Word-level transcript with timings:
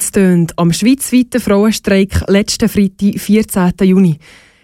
Es 0.00 0.12
am 0.56 0.72
schweizweiten 0.72 1.40
Frauenstreik 1.40 2.22
letzten 2.28 2.68
Freitag, 2.68 3.18
14. 3.18 3.72
Juni. 3.82 4.18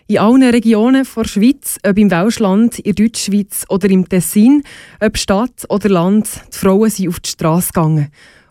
In 0.07 0.18
allen 0.18 0.45
Regionen 0.45 1.05
der 1.05 1.25
Schweiz, 1.25 1.77
ob 1.85 1.99
im 1.99 2.11
Welschland, 2.11 2.79
in 2.79 2.95
der 2.95 3.04
Deutschschweiz 3.04 3.64
oder 3.68 3.91
im 3.91 4.08
Tessin, 4.08 4.63
ob 5.00 5.18
Stadt 5.18 5.64
oder 5.68 5.89
Land, 5.89 6.29
die 6.53 6.57
Frauen 6.57 6.89
sind 6.89 7.08
auf 7.08 7.18
die 7.18 7.31
Straße 7.31 7.72
gegangen. 7.72 8.08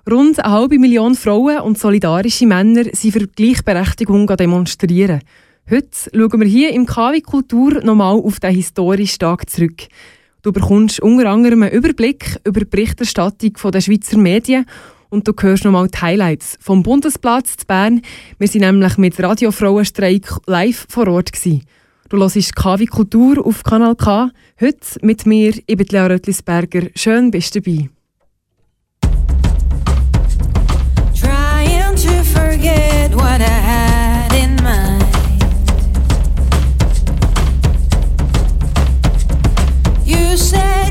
Rund 0.10 0.44
eine 0.44 0.54
halbe 0.54 0.78
Million 0.78 1.16
Frauen 1.16 1.62
und 1.62 1.80
solidarische 1.80 2.48
Männer 2.48 2.84
sind 2.92 3.14
für 3.14 3.28
Gleichberechtigung 3.28 4.28
demonstrieren. 4.28 5.22
Heute 5.70 5.88
schauen 6.14 6.42
wir 6.42 6.48
hier 6.48 6.74
im 6.74 6.86
KW 6.86 7.22
Kultur 7.22 7.82
nochmal 7.82 8.18
auf 8.18 8.42
den 8.42 8.56
historischen 8.56 9.20
Tag 9.20 9.50
zurück. 9.50 9.88
Du 10.42 10.52
bekommst 10.52 11.00
unter 11.00 11.30
anderem 11.30 11.64
einen 11.64 11.72
Überblick 11.72 12.38
über 12.44 12.60
die 12.60 12.66
Berichterstattung 12.66 13.54
der 13.72 13.80
Schweizer 13.80 14.18
Medien 14.18 14.66
und 15.14 15.28
du 15.28 15.34
hörst 15.40 15.64
nochmal 15.64 15.88
die 15.88 16.02
Highlights 16.02 16.58
vom 16.60 16.82
Bundesplatz 16.82 17.56
zu 17.56 17.68
Bern. 17.68 18.02
Wir 18.40 18.48
sind 18.48 18.62
nämlich 18.62 18.98
mit 18.98 19.22
Radio 19.22 19.52
Frauenstreik 19.52 20.28
live 20.48 20.88
vor 20.90 21.08
Ort. 21.08 21.32
Gewesen. 21.32 21.64
Du 22.10 22.18
hörst 22.18 22.56
KW 22.56 22.88
Kultur 22.88 23.46
auf 23.46 23.64
Kanal 23.64 23.96
K. 23.96 24.32
Heute 24.60 24.80
mit 25.02 25.28
mir, 25.28 25.54
ich 25.68 25.78
bin 25.78 25.88
Lea 25.92 26.08
Röttlisberger. 26.08 26.88
Schön, 26.96 27.30
bist 27.30 27.54
du 27.54 27.62
dabei. 27.62 27.90
Trying 31.14 31.96
to 31.96 32.24
forget 32.34 33.14
what 33.14 33.40
I 33.40 33.60
had 33.62 34.34
in 34.34 34.56
mind 34.64 35.04
You 40.06 40.36
said 40.36 40.83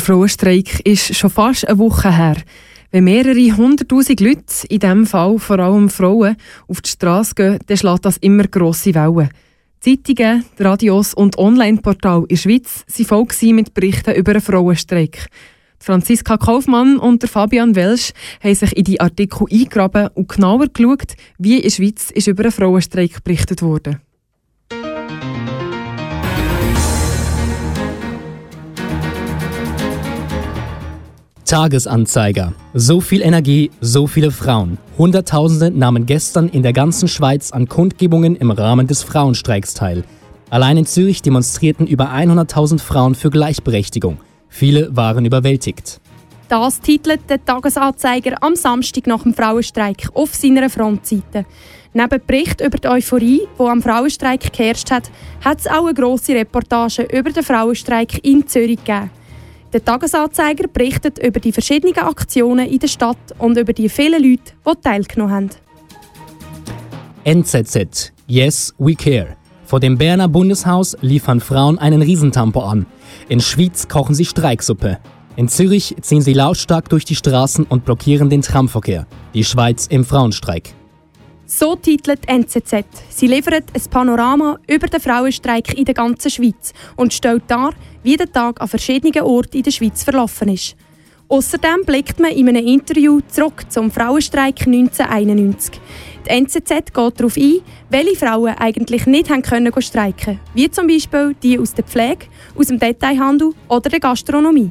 Frauenstreik 0.00 0.80
ist 0.86 1.14
schon 1.14 1.30
fast 1.30 1.68
eine 1.68 1.78
Woche 1.78 2.16
her. 2.16 2.36
Wenn 2.90 3.04
mehrere 3.04 3.56
hunderttausend 3.56 4.20
Leute, 4.20 4.66
in 4.68 4.80
diesem 4.80 5.06
Fall 5.06 5.38
vor 5.38 5.58
allem 5.58 5.88
Frauen, 5.88 6.36
auf 6.68 6.80
die 6.80 6.90
Straße 6.90 7.34
gehen, 7.34 7.58
dann 7.66 7.76
schlägt 7.76 8.04
das 8.04 8.18
immer 8.18 8.44
grosse 8.44 8.94
Wellen. 8.94 9.30
Zeitungen, 9.80 10.44
Radios 10.58 11.14
und 11.14 11.38
Online-Portale 11.38 12.22
in 12.22 12.28
der 12.28 12.36
Schweiz 12.36 12.84
waren 12.86 13.26
voll 13.26 13.52
mit 13.52 13.74
Berichten 13.74 14.14
über 14.14 14.32
einen 14.32 14.40
Frauenstreik. 14.40 15.26
Franziska 15.78 16.36
Kaufmann 16.36 16.98
und 16.98 17.28
Fabian 17.28 17.74
Welsch 17.74 18.12
haben 18.42 18.54
sich 18.54 18.76
in 18.76 18.84
die 18.84 19.00
Artikel 19.00 19.46
eingegraben 19.50 20.10
und 20.14 20.28
genauer 20.28 20.68
geschaut, 20.68 21.14
wie 21.38 21.56
in 21.56 21.62
der 21.62 21.70
Schweiz 21.70 22.10
ist 22.12 22.28
über 22.28 22.44
einen 22.44 22.52
Frauenstreik 22.52 23.24
berichtet 23.24 23.62
wurde. 23.62 24.00
Tagesanzeiger. 31.52 32.54
So 32.72 33.02
viel 33.02 33.20
Energie, 33.20 33.70
so 33.82 34.06
viele 34.06 34.30
Frauen. 34.30 34.78
Hunderttausende 34.96 35.70
nahmen 35.70 36.06
gestern 36.06 36.48
in 36.48 36.62
der 36.62 36.72
ganzen 36.72 37.08
Schweiz 37.08 37.50
an 37.50 37.68
Kundgebungen 37.68 38.36
im 38.36 38.50
Rahmen 38.50 38.86
des 38.86 39.02
Frauenstreiks 39.02 39.74
teil. 39.74 40.02
Allein 40.48 40.78
in 40.78 40.86
Zürich 40.86 41.20
demonstrierten 41.20 41.86
über 41.86 42.08
100.000 42.08 42.80
Frauen 42.80 43.14
für 43.14 43.28
Gleichberechtigung. 43.28 44.16
Viele 44.48 44.96
waren 44.96 45.26
überwältigt. 45.26 46.00
Das 46.48 46.80
titelt 46.80 47.28
der 47.28 47.44
Tagesanzeiger 47.44 48.42
am 48.42 48.56
Samstag 48.56 49.06
nach 49.06 49.22
dem 49.22 49.34
Frauenstreik 49.34 50.08
auf 50.14 50.34
seiner 50.34 50.70
Frontseite. 50.70 51.44
Neben 51.92 52.20
Bericht 52.26 52.62
über 52.62 52.78
die 52.78 52.88
Euphorie, 52.88 53.42
die 53.58 53.62
am 53.62 53.82
Frauenstreik 53.82 54.50
geherrscht 54.54 54.90
hat, 54.90 55.10
hat 55.44 55.60
es 55.60 55.66
auch 55.66 55.84
eine 55.84 55.92
grosse 55.92 56.32
Reportage 56.32 57.02
über 57.12 57.28
den 57.28 57.42
Frauenstreik 57.42 58.24
in 58.24 58.46
Zürich 58.46 58.82
gegeben. 58.82 59.10
Der 59.72 59.82
Tagesanzeiger 59.82 60.68
berichtet 60.68 61.18
über 61.18 61.40
die 61.40 61.52
verschiedenen 61.52 61.96
Aktionen 61.96 62.68
in 62.68 62.78
der 62.78 62.88
Stadt 62.88 63.16
und 63.38 63.56
über 63.56 63.72
die 63.72 63.88
vielen 63.88 64.22
Leute, 64.22 64.52
die 64.66 64.80
teilgenommen 64.82 65.34
haben. 65.34 65.50
NZZ 67.24 68.12
Yes, 68.26 68.74
we 68.78 68.94
care. 68.94 69.36
Vor 69.64 69.80
dem 69.80 69.96
Berner 69.96 70.28
Bundeshaus 70.28 70.96
liefern 71.00 71.40
Frauen 71.40 71.78
einen 71.78 72.02
Riesentampo 72.02 72.60
an. 72.60 72.84
In 73.28 73.40
Schwyz 73.40 73.88
kochen 73.88 74.14
sie 74.14 74.26
Streiksuppe. 74.26 74.98
In 75.36 75.48
Zürich 75.48 75.96
ziehen 76.02 76.20
sie 76.20 76.34
lautstark 76.34 76.90
durch 76.90 77.06
die 77.06 77.16
Straßen 77.16 77.64
und 77.64 77.86
blockieren 77.86 78.28
den 78.28 78.42
Tramverkehr. 78.42 79.06
Die 79.32 79.44
Schweiz 79.44 79.86
im 79.86 80.04
Frauenstreik. 80.04 80.74
So 81.46 81.76
titelt 81.76 82.28
NZZ. 82.28 82.84
Sie 83.10 83.26
liefert 83.26 83.64
ein 83.74 83.90
Panorama 83.90 84.58
über 84.66 84.86
den 84.86 85.00
Frauenstreik 85.00 85.76
in 85.76 85.84
der 85.84 85.94
ganzen 85.94 86.30
Schweiz 86.30 86.72
und 86.96 87.12
stellt 87.12 87.42
dar, 87.48 87.74
wie 88.02 88.16
der 88.16 88.30
Tag 88.30 88.60
an 88.60 88.68
verschiedenen 88.68 89.22
Orten 89.22 89.58
in 89.58 89.62
der 89.62 89.70
Schweiz 89.70 90.04
verlaufen 90.04 90.48
ist. 90.48 90.76
Außerdem 91.28 91.84
blickt 91.86 92.20
man 92.20 92.32
in 92.32 92.48
einem 92.48 92.66
Interview 92.66 93.20
zurück 93.28 93.64
zum 93.70 93.90
Frauenstreik 93.90 94.66
1991. 94.66 95.80
Die 96.26 96.30
NZZ 96.30 96.68
geht 96.68 97.20
darauf 97.20 97.36
ein, 97.36 97.60
welche 97.88 98.16
Frauen 98.16 98.54
eigentlich 98.58 99.06
nicht 99.06 99.30
haben 99.30 99.42
können 99.42 99.72
streiken 99.80 100.38
wie 100.52 100.70
zum 100.70 100.86
Beispiel 100.86 101.34
die 101.42 101.58
aus 101.58 101.72
der 101.72 101.84
Pflege, 101.84 102.26
aus 102.54 102.66
dem 102.66 102.78
Detailhandel 102.78 103.54
oder 103.68 103.88
der 103.88 104.00
Gastronomie. 104.00 104.70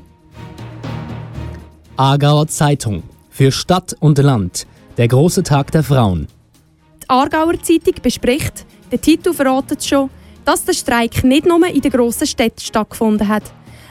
Aargauer 1.98 2.48
Zeitung. 2.48 3.04
Für 3.32 3.52
Stadt 3.52 3.96
und 4.00 4.18
Land. 4.20 4.68
Der 4.98 5.08
große 5.08 5.42
Tag 5.42 5.72
der 5.72 5.84
Frauen. 5.84 6.28
Die 7.02 7.10
Aargauer 7.10 7.60
Zeitung 7.62 7.96
bespricht, 8.04 8.66
der 8.92 9.02
Titel 9.02 9.34
verratet 9.34 9.84
schon, 9.84 10.10
dass 10.46 10.66
der 10.66 10.74
Streik 10.74 11.24
nicht 11.24 11.46
nur 11.46 11.66
in 11.68 11.82
den 11.82 11.92
grossen 11.92 12.28
Städten 12.28 12.62
stattgefunden 12.62 13.28
hat. 13.28 13.44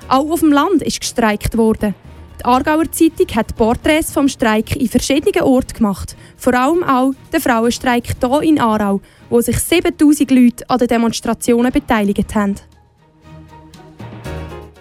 Auch 0.08 0.30
auf 0.30 0.40
dem 0.40 0.52
Land 0.52 0.82
ist 0.82 1.00
gestreikt 1.00 1.56
worden. 1.56 1.94
Die 2.40 2.44
Aargauer 2.46 2.90
Zeitung 2.90 3.26
hat 3.34 3.54
Porträts 3.54 4.12
vom 4.12 4.26
Streik 4.26 4.74
in 4.74 4.88
verschiedenen 4.88 5.42
Orten 5.42 5.74
gemacht. 5.74 6.16
Vor 6.36 6.54
allem 6.54 6.82
auch 6.82 7.12
der 7.32 7.40
Frauenstreik 7.40 8.16
hier 8.18 8.42
in 8.42 8.58
Aarau, 8.58 9.00
wo 9.28 9.40
sich 9.40 9.58
7000 9.58 10.30
Leute 10.30 10.70
an 10.70 10.78
den 10.78 10.88
Demonstrationen 10.88 11.70
beteiligt 11.70 12.34
haben. 12.34 12.54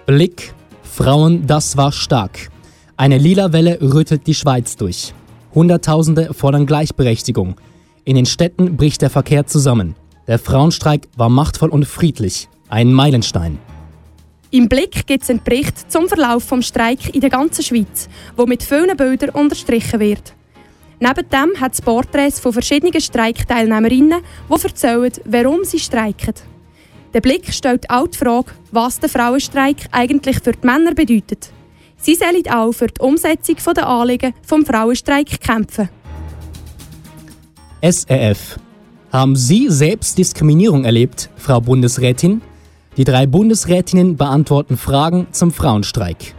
Blick, 0.05 0.53
Frauen, 0.83 1.45
das 1.45 1.75
war 1.75 1.91
stark. 1.91 2.49
Eine 2.95 3.17
lila 3.17 3.53
Welle 3.53 3.79
rüttelt 3.81 4.25
die 4.25 4.33
Schweiz 4.33 4.75
durch. 4.75 5.13
Hunderttausende 5.53 6.33
fordern 6.33 6.65
Gleichberechtigung. 6.65 7.55
In 8.05 8.15
den 8.15 8.25
Städten 8.25 8.77
bricht 8.77 9.01
der 9.01 9.09
Verkehr 9.09 9.45
zusammen. 9.45 9.95
Der 10.29 10.37
Frauenstreik 10.37 11.07
war 11.17 11.27
machtvoll 11.27 11.69
und 11.69 11.85
friedlich. 11.85 12.49
Ein 12.67 12.93
Meilenstein. 12.93 13.57
Im 14.51 14.69
Blick 14.69 15.07
gibt 15.07 15.23
es 15.23 15.29
einen 15.31 15.41
Bericht 15.43 15.91
zum 15.91 16.07
Verlauf 16.07 16.47
des 16.47 16.67
Streik 16.67 17.15
in 17.15 17.21
der 17.21 17.31
ganzen 17.31 17.63
Schweiz, 17.63 18.07
wo 18.37 18.45
mit 18.45 18.61
vielen 18.61 18.95
Bildern 18.95 19.31
unterstrichen 19.31 19.99
wird. 19.99 20.35
Neben 20.99 21.27
dem 21.29 21.59
hat 21.59 21.73
es 21.73 21.81
Porträts 21.81 22.39
von 22.39 22.53
verschiedenen 22.53 23.01
Streikteilnehmerinnen, 23.01 24.21
die 24.47 24.63
erzählen, 24.63 25.11
warum 25.25 25.63
sie 25.63 25.79
streiken. 25.79 26.35
Der 27.11 27.21
Blick 27.21 27.51
stellt 27.51 27.89
auch 27.89 28.05
die 28.05 28.19
Frage, 28.19 28.51
was 28.71 28.99
der 28.99 29.09
Frauenstreik 29.09 29.87
eigentlich 29.91 30.41
für 30.43 30.51
die 30.51 30.67
Männer 30.67 30.93
bedeutet. 30.93 31.49
Sie 31.97 32.13
sollen 32.13 32.47
auch 32.51 32.71
für 32.71 32.85
die 32.85 33.01
Umsetzung 33.01 33.55
der 33.75 33.87
Anliegen 33.87 34.35
vom 34.43 34.63
Frauenstreik 34.63 35.41
kämpfen. 35.41 35.89
SRF 37.81 38.59
haben 39.11 39.35
Sie 39.35 39.69
selbst 39.69 40.17
Diskriminierung 40.17 40.85
erlebt, 40.85 41.29
Frau 41.35 41.59
Bundesrätin? 41.59 42.41
Die 42.97 43.03
drei 43.03 43.25
Bundesrätinnen 43.25 44.17
beantworten 44.17 44.77
Fragen 44.77 45.27
zum 45.31 45.51
Frauenstreik. 45.51 46.35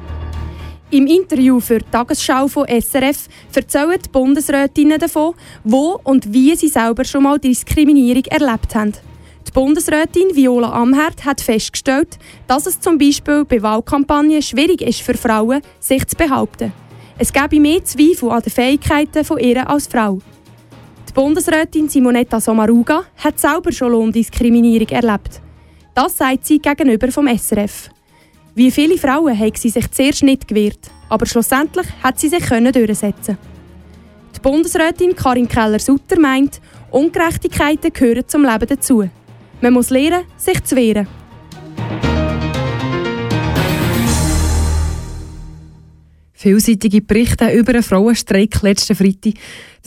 Im 0.91 1.07
Interview 1.07 1.61
für 1.61 1.79
die 1.79 1.91
Tagesschau 1.91 2.49
von 2.49 2.67
SRF 2.67 3.29
erzählen 3.55 3.99
die 4.05 4.09
Bundesrätinnen 4.09 4.99
davon, 4.99 5.35
wo 5.63 6.01
und 6.03 6.33
wie 6.33 6.57
sie 6.57 6.69
selber 6.69 7.05
schon 7.05 7.23
mal 7.23 7.39
Diskriminierung 7.39 8.25
erlebt 8.25 8.75
haben. 8.75 8.93
Die 9.47 9.53
Bundesrätin 9.53 10.35
Viola 10.35 10.73
Amherd 10.73 11.25
hat 11.25 11.41
festgestellt, 11.41 12.19
dass 12.47 12.67
es 12.67 12.81
zum 12.81 12.99
Beispiel 12.99 13.45
bei 13.45 13.63
Wahlkampagnen 13.63 14.43
schwierig 14.43 14.83
ist 14.83 15.01
für 15.03 15.15
Frauen, 15.15 15.63
sich 15.79 16.07
zu 16.07 16.17
behaupten. 16.17 16.73
Es 17.19 17.33
gäbe 17.33 17.61
mehr 17.61 17.85
Zweifel 17.85 18.31
an 18.31 18.43
den 18.43 18.53
Fähigkeiten 18.53 19.25
von 19.25 19.39
ihr 19.39 19.69
als 19.69 19.87
Frau. 19.87 20.19
Die 21.11 21.15
Bundesrätin 21.15 21.89
Simonetta 21.89 22.39
Sommaruga 22.39 23.03
hat 23.17 23.41
selber 23.41 23.73
schon 23.73 23.91
Lohndiskriminierung 23.91 24.87
erlebt. 24.91 25.41
Das 25.93 26.17
sagt 26.17 26.47
sie 26.47 26.61
gegenüber 26.61 27.11
vom 27.11 27.27
SRF. 27.27 27.91
Wie 28.55 28.71
viele 28.71 28.97
Frauen 28.97 29.37
haben 29.37 29.57
sie 29.57 29.71
sich 29.71 29.91
zuerst 29.91 30.23
nicht 30.23 30.47
gewehrt, 30.47 30.89
aber 31.09 31.27
schlussendlich 31.27 31.89
hat 32.01 32.21
sie 32.21 32.29
sich 32.29 32.47
durchsetzen. 32.47 33.39
Die 34.37 34.41
Bundesrätin 34.41 35.17
Karin 35.17 35.49
Keller-Sutter 35.49 36.21
meint, 36.21 36.61
Ungerechtigkeiten 36.93 37.93
gehören 37.93 38.29
zum 38.29 38.45
Leben 38.45 38.69
dazu. 38.69 39.11
Man 39.61 39.73
muss 39.73 39.91
lernen, 39.91 40.27
sich 40.37 40.63
zu 40.63 40.77
wehren. 40.77 41.09
Vielseitige 46.35 47.03
Berichte 47.03 47.51
über 47.51 47.75
einen 47.75 47.83
Frauenstreik 47.83 48.63
letzten 48.63 48.95
Freitag. 48.95 49.35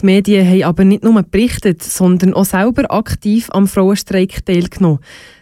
Die 0.02 0.06
Medien 0.06 0.48
haben 0.48 0.64
aber 0.64 0.84
nicht 0.84 1.04
nur 1.04 1.22
berichtet, 1.24 1.84
sondern 1.84 2.34
auch 2.34 2.46
selber 2.46 2.92
aktiv 2.92 3.50
am 3.52 3.68
Frauenstreik 3.68 4.46
teilgenommen. 4.46 5.00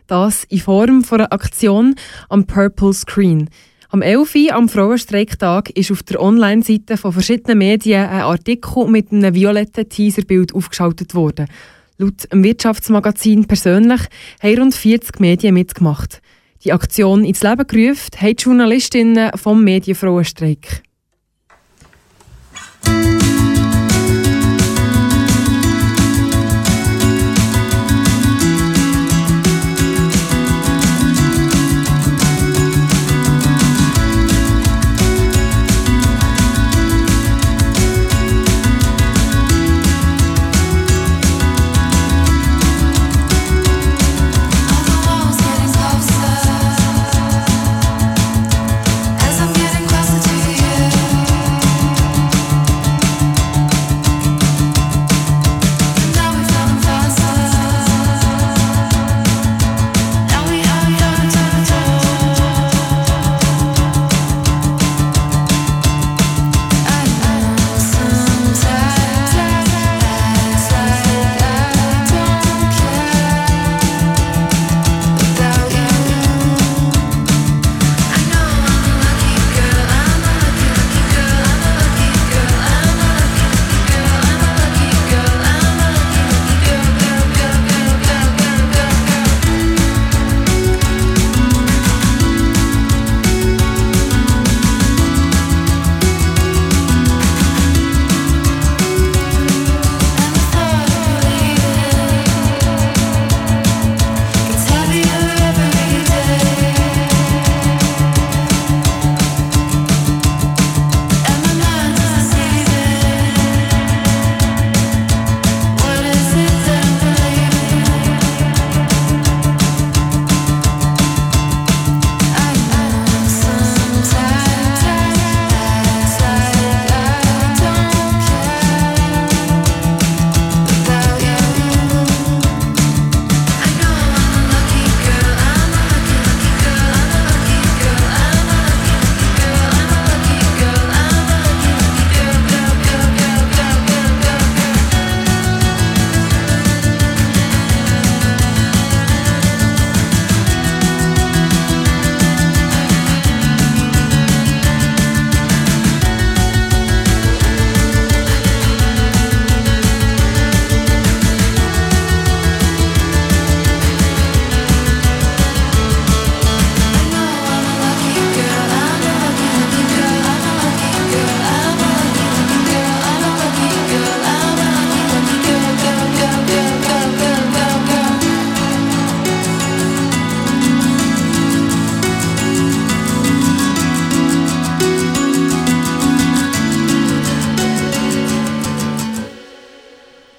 Das 0.07 0.43
in 0.45 0.59
Form 0.59 1.03
einer 1.09 1.31
Aktion 1.31 1.95
am 2.29 2.45
Purple 2.45 2.93
Screen. 2.93 3.49
Am 3.89 4.01
11. 4.01 4.35
Uhr, 4.35 4.53
am 4.53 4.69
Frauenstreiktag 4.69 5.69
ist 5.71 5.91
auf 5.91 6.03
der 6.03 6.21
Online-Seite 6.21 6.95
von 6.95 7.11
verschiedenen 7.11 7.57
Medien 7.57 8.07
ein 8.07 8.21
Artikel 8.21 8.87
mit 8.87 9.11
einem 9.11 9.33
violetten 9.33 9.89
Teaserbild 9.89 10.55
aufgeschaltet 10.55 11.13
worden. 11.13 11.47
Laut 11.97 12.31
dem 12.31 12.43
Wirtschaftsmagazin 12.43 13.45
persönlich 13.45 14.01
haben 14.41 14.59
rund 14.59 14.75
40 14.75 15.19
Medien 15.19 15.53
mitgemacht. 15.53 16.21
Die 16.63 16.73
Aktion 16.73 17.25
ins 17.25 17.43
Leben 17.43 17.67
gerufen 17.67 18.09
haben 18.17 18.35
die 18.35 18.43
Journalistinnen 18.43 19.31
vom 19.35 19.63
Medienfrauenstreik. 19.63 20.83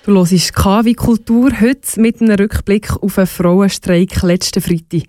Du 0.05 0.17
hörst 0.17 0.53
KW 0.53 0.95
Kultur 0.95 1.53
heute 1.61 2.01
mit 2.01 2.21
einem 2.21 2.35
Rückblick 2.35 2.91
auf 3.01 3.19
einen 3.19 3.27
Frauenstreik 3.29 4.23
letzten 4.23 4.61
Freitag. 4.61 5.03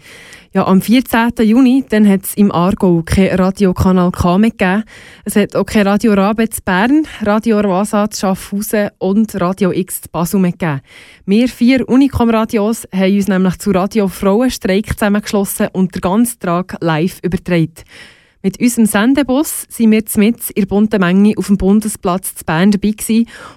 Ja, 0.53 0.67
am 0.67 0.83
14. 0.83 1.31
Juni 1.41 1.83
dann 1.89 2.07
hat 2.07 2.25
es 2.25 2.35
im 2.35 2.51
Aargau 2.51 3.01
kein 3.03 3.33
Radiokanal 3.33 4.11
K 4.11 4.37
mehr 4.37 4.51
gegeben. 4.51 4.83
Es 5.25 5.35
hat 5.35 5.55
auch 5.55 5.65
kein 5.65 5.87
Radio 5.87 6.13
Rabetz 6.13 6.61
Bern, 6.61 7.07
Radio 7.23 7.57
Wasat 7.63 8.15
Schaffhausen 8.15 8.91
und 8.99 9.33
Radio 9.41 9.71
X 9.71 10.07
Basel 10.09 10.39
mehr 10.39 10.51
gegeben. 10.51 10.81
Wir 11.25 11.49
vier 11.49 11.89
Unicom-Radios 11.89 12.87
haben 12.93 13.15
uns 13.15 13.27
nämlich 13.27 13.57
zu 13.57 13.71
Radio 13.71 14.07
Frauenstreik 14.07 14.93
zusammengeschlossen 14.93 15.69
und 15.73 15.95
den 15.95 16.01
ganzen 16.01 16.39
Tag 16.39 16.77
live 16.81 17.17
übertragen. 17.23 17.73
Mit 18.45 18.59
unserem 18.59 18.85
Sendebus 18.87 19.65
sind 19.69 19.91
wir 19.91 20.03
mit 20.17 20.49
in 20.49 20.67
bunten 20.67 20.99
Menge 20.99 21.33
auf 21.37 21.47
dem 21.47 21.55
Bundesplatz 21.55 22.35
zu 22.35 22.43
Bern 22.43 22.71
dabei 22.71 22.93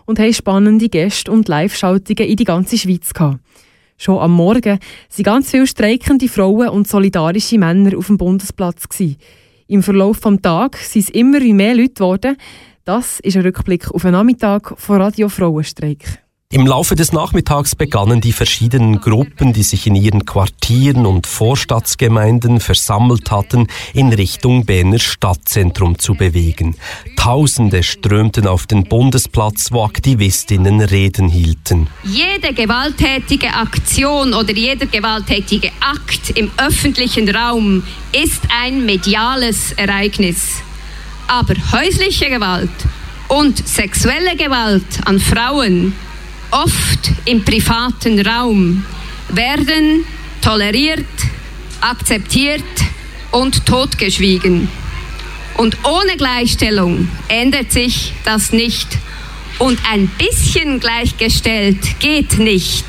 und 0.05 0.21
haben 0.21 0.33
spannende 0.33 0.89
Gäste 0.89 1.33
und 1.33 1.49
Live-Schaltungen 1.49 2.31
in 2.31 2.37
die 2.37 2.45
ganze 2.45 2.79
Schweiz 2.79 3.13
gehabt. 3.13 3.41
Schon 3.99 4.21
am 4.21 4.31
Morgen 4.31 4.79
waren 4.79 5.23
ganz 5.25 5.51
viele 5.51 5.67
streikende 5.67 6.29
Frauen 6.29 6.69
und 6.69 6.87
solidarische 6.87 7.59
Männer 7.59 7.99
auf 7.99 8.07
dem 8.07 8.17
Bundesplatz. 8.17 8.89
Gewesen. 8.89 9.17
Im 9.67 9.83
Verlauf 9.83 10.21
des 10.21 10.41
Tages 10.43 10.93
sind 10.93 11.03
es 11.03 11.11
immer 11.11 11.41
mehr 11.41 11.75
Leute 11.75 11.95
geworden. 11.95 12.37
Das 12.85 13.19
ist 13.19 13.37
ein 13.37 13.43
Rückblick 13.43 13.91
auf 13.91 14.03
den 14.03 14.13
Nachmittag 14.13 14.79
von 14.79 15.03
Radio 15.03 15.29
Frauenstreik. 15.29 16.26
Im 16.53 16.65
Laufe 16.65 16.95
des 16.95 17.13
Nachmittags 17.13 17.75
begannen 17.75 18.21
die 18.21 18.33
verschiedenen 18.33 19.01
Gruppen, 19.01 19.53
die 19.53 19.65
sich 19.65 19.89
in 19.89 19.97
ihren 19.97 20.25
Quartieren 20.25 21.05
und 21.05 21.27
Vorstadtsgemeinden 21.27 22.61
versammelt 22.61 23.33
hatten, 23.33 23.67
in 23.95 24.13
Richtung 24.13 24.65
Berner 24.65 25.01
Stadtzentrum 25.01 25.99
zu 25.99 26.15
bewegen. 26.15 26.77
Tausende 27.17 27.83
strömten 27.83 28.47
auf 28.47 28.69
den 28.69 28.85
Bundesplatz, 28.85 29.73
wo 29.73 29.83
Aktivistinnen 29.83 30.81
Reden 30.83 31.29
hielten. 31.29 31.89
Jede 32.05 32.55
gewalttätige 32.55 33.53
Aktion 33.53 34.33
oder 34.33 34.53
jeder 34.53 34.87
gewalttätige 34.87 35.73
Akt 35.81 36.31
im 36.31 36.53
öffentlichen 36.59 37.29
Raum 37.29 37.83
ist 38.13 38.43
ein 38.57 38.87
mediales 38.87 39.73
Ereignis. 39.73 40.63
Aber 41.27 41.55
häusliche 41.73 42.31
Gewalt 42.31 42.71
und 43.27 43.67
sexuelle 43.67 44.37
Gewalt 44.37 45.01
an 45.07 45.19
Frauen 45.19 45.93
oft 46.51 47.13
im 47.25 47.45
privaten 47.45 48.21
Raum, 48.27 48.85
werden 49.29 50.05
toleriert, 50.43 51.05
akzeptiert 51.81 52.63
und 53.33 53.67
totgeschwiegen. 53.67 54.69
Und 55.57 55.77
ohne 55.85 56.17
Gleichstellung 56.17 57.09
ändert 57.29 57.73
sich 57.73 58.13
das 58.25 58.53
nicht. 58.53 58.87
Und 59.59 59.79
ein 59.91 60.09
bisschen 60.19 60.81
gleichgestellt 60.81 61.99
geht 61.99 62.39
nicht. 62.39 62.85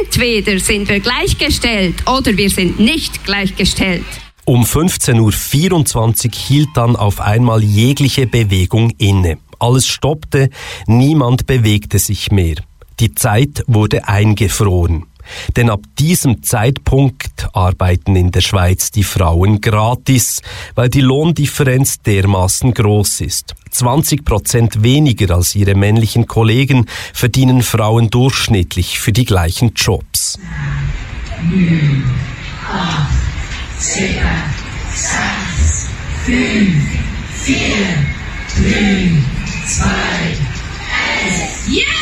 Entweder 0.00 0.58
sind 0.58 0.88
wir 0.88 0.98
gleichgestellt 0.98 1.94
oder 2.08 2.36
wir 2.36 2.50
sind 2.50 2.80
nicht 2.80 3.24
gleichgestellt. 3.24 4.04
Um 4.44 4.64
15.24 4.64 6.26
Uhr 6.26 6.32
hielt 6.34 6.70
dann 6.74 6.96
auf 6.96 7.20
einmal 7.20 7.62
jegliche 7.62 8.26
Bewegung 8.26 8.90
inne. 8.98 9.38
Alles 9.60 9.86
stoppte, 9.86 10.50
niemand 10.86 11.46
bewegte 11.46 11.98
sich 11.98 12.30
mehr. 12.32 12.56
Die 13.00 13.14
Zeit 13.14 13.62
wurde 13.66 14.08
eingefroren. 14.08 15.06
Denn 15.56 15.70
ab 15.70 15.82
diesem 15.98 16.42
Zeitpunkt 16.42 17.48
arbeiten 17.52 18.16
in 18.16 18.32
der 18.32 18.40
Schweiz 18.40 18.90
die 18.90 19.04
Frauen 19.04 19.60
gratis, 19.60 20.42
weil 20.74 20.88
die 20.88 21.00
Lohndifferenz 21.00 22.00
dermaßen 22.00 22.72
groß 22.74 23.20
ist. 23.20 23.54
20 23.70 24.24
Prozent 24.24 24.82
weniger 24.82 25.34
als 25.36 25.54
ihre 25.54 25.74
männlichen 25.74 26.26
Kollegen 26.26 26.86
verdienen 27.12 27.62
Frauen 27.62 28.10
durchschnittlich 28.10 28.98
für 28.98 29.12
die 29.12 29.26
gleichen 29.26 29.74
Jobs. 29.74 30.38
9, 31.50 32.04
8, 32.72 33.06
7, 33.78 34.14
6, 34.94 35.88
5, 36.24 36.74
4, 37.42 37.56
3, 38.56 39.12
2, 39.66 39.84
1. 39.84 41.68
Yeah! 41.68 41.97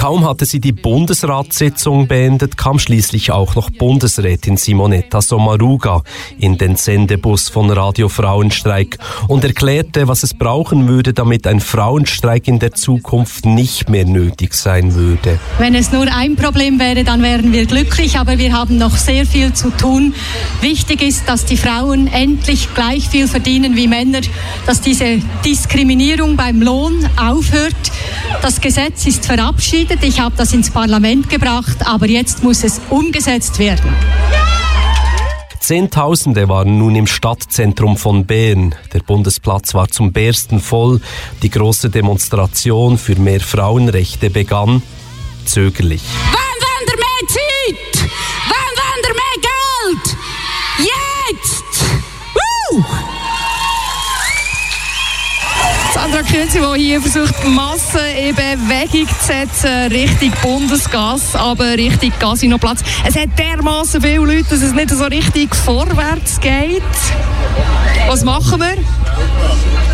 Kaum 0.00 0.26
hatte 0.26 0.46
sie 0.46 0.60
die 0.60 0.72
Bundesratssitzung 0.72 2.08
beendet, 2.08 2.56
kam 2.56 2.78
schließlich 2.78 3.32
auch 3.32 3.54
noch 3.54 3.68
Bundesrätin 3.68 4.56
Simonetta 4.56 5.20
Sommaruga 5.20 6.04
in 6.38 6.56
den 6.56 6.76
Sendebus 6.76 7.50
von 7.50 7.70
Radio 7.70 8.08
Frauenstreik 8.08 8.96
und 9.28 9.44
erklärte, 9.44 10.08
was 10.08 10.22
es 10.22 10.32
brauchen 10.32 10.88
würde, 10.88 11.12
damit 11.12 11.46
ein 11.46 11.60
Frauenstreik 11.60 12.48
in 12.48 12.58
der 12.58 12.72
Zukunft 12.72 13.44
nicht 13.44 13.90
mehr 13.90 14.06
nötig 14.06 14.54
sein 14.54 14.94
würde. 14.94 15.38
Wenn 15.58 15.74
es 15.74 15.92
nur 15.92 16.06
ein 16.10 16.34
Problem 16.34 16.80
wäre, 16.80 17.04
dann 17.04 17.22
wären 17.22 17.52
wir 17.52 17.66
glücklich, 17.66 18.18
aber 18.18 18.38
wir 18.38 18.54
haben 18.54 18.78
noch 18.78 18.96
sehr 18.96 19.26
viel 19.26 19.52
zu 19.52 19.68
tun. 19.68 20.14
Wichtig 20.62 21.02
ist, 21.02 21.28
dass 21.28 21.44
die 21.44 21.58
Frauen 21.58 22.06
endlich 22.06 22.72
gleich 22.74 23.06
viel 23.10 23.28
verdienen 23.28 23.76
wie 23.76 23.86
Männer, 23.86 24.22
dass 24.64 24.80
diese 24.80 25.18
Diskriminierung 25.44 26.36
beim 26.36 26.62
Lohn 26.62 27.06
aufhört. 27.18 27.76
Das 28.40 28.62
Gesetz 28.62 29.04
ist 29.04 29.26
verabschiedet 29.26 29.89
verabschiedet. 29.90 30.04
Ich 30.04 30.20
habe 30.20 30.34
das 30.36 30.52
ins 30.52 30.70
Parlament 30.70 31.28
gebracht, 31.28 31.86
aber 31.86 32.06
jetzt 32.06 32.42
muss 32.42 32.64
es 32.64 32.80
umgesetzt 32.90 33.58
werden. 33.58 33.92
Zehntausende 35.60 36.48
waren 36.48 36.78
nun 36.78 36.96
im 36.96 37.06
Stadtzentrum 37.06 37.96
von 37.96 38.26
Bern. 38.26 38.74
Der 38.92 39.00
Bundesplatz 39.00 39.74
war 39.74 39.88
zum 39.88 40.12
Bersten 40.12 40.58
voll. 40.58 41.00
Die 41.42 41.50
große 41.50 41.90
Demonstration 41.90 42.98
für 42.98 43.16
mehr 43.16 43.40
Frauenrechte 43.40 44.30
begann 44.30 44.82
zögerlich. 45.44 46.02
Wann 46.32 46.69
Künzi, 56.24 56.58
die 56.58 56.82
hier 56.82 57.00
versucht, 57.00 57.46
Massen 57.48 58.00
in 58.18 58.34
Bewegung 58.34 59.08
zu 59.08 59.26
setzen, 59.26 59.90
Richtung 59.90 60.32
Bundesgas, 60.42 61.34
aber 61.34 61.72
Richtung 61.76 62.12
Casinoplatz. 62.18 62.80
Es 63.04 63.16
hat 63.16 63.38
dermaßen 63.38 64.00
viele 64.02 64.18
Leute, 64.18 64.44
dass 64.50 64.62
es 64.62 64.72
nicht 64.72 64.90
so 64.90 65.04
richtig 65.04 65.54
vorwärts 65.54 66.40
geht. 66.40 66.82
Was 68.06 68.24
machen 68.24 68.60
wir? 68.60 68.76